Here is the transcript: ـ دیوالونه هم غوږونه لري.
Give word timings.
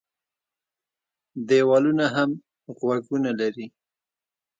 ـ 0.73 1.47
دیوالونه 1.49 2.05
هم 2.15 2.29
غوږونه 2.77 3.31
لري. 3.39 3.67